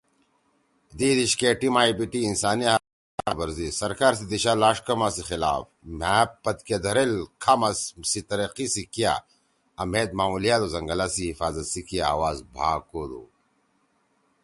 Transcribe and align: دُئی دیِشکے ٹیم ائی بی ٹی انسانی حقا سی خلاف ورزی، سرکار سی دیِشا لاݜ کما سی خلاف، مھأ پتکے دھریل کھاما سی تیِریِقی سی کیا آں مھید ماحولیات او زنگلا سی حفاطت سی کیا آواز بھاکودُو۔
دُئی 0.97 1.13
دیِشکے 1.17 1.49
ٹیم 1.59 1.75
ائی 1.79 1.93
بی 1.97 2.05
ٹی 2.11 2.21
انسانی 2.27 2.65
حقا 2.73 2.85
سی 2.85 3.09
خلاف 3.11 3.35
ورزی، 3.39 3.67
سرکار 3.81 4.13
سی 4.19 4.25
دیِشا 4.31 4.53
لاݜ 4.61 4.77
کما 4.85 5.07
سی 5.15 5.23
خلاف، 5.29 5.63
مھأ 5.99 6.15
پتکے 6.43 6.77
دھریل 6.83 7.13
کھاما 7.41 7.69
سی 8.11 8.19
تیِریِقی 8.27 8.67
سی 8.73 8.83
کیا 8.93 9.13
آں 9.79 9.87
مھید 9.91 10.09
ماحولیات 10.17 10.61
او 10.63 10.67
زنگلا 10.73 11.07
سی 11.15 11.23
حفاطت 11.31 11.65
سی 11.73 11.81
کیا 11.87 12.03
آواز 12.15 12.37
بھاکودُو۔ 12.55 13.23